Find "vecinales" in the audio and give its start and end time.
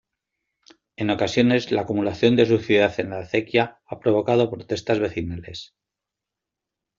4.97-5.75